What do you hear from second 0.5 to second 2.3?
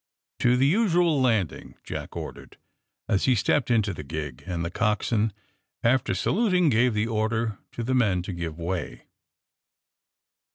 the usual landing," Jack